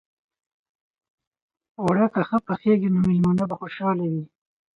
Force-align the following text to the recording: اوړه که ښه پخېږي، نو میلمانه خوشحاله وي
اوړه 1.79 2.05
که 2.13 2.21
ښه 2.27 2.37
پخېږي، 2.47 2.89
نو 2.93 2.99
میلمانه 3.07 3.45
خوشحاله 3.59 4.05
وي 4.11 4.23